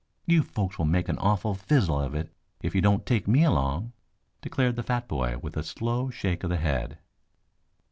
"You 0.25 0.41
folks 0.41 0.79
will 0.79 0.85
make 0.87 1.09
an 1.09 1.19
awful 1.19 1.53
fizzle 1.53 2.01
of 2.01 2.15
it 2.15 2.31
if 2.59 2.73
you 2.73 2.81
don't 2.81 3.05
take 3.05 3.27
me 3.27 3.43
along," 3.43 3.93
declared 4.41 4.75
the 4.75 4.81
fat 4.81 5.07
boy 5.07 5.37
with 5.37 5.55
a 5.55 5.61
slow 5.61 6.09
shake 6.09 6.43
of 6.43 6.49
the 6.49 6.57
head. 6.57 6.97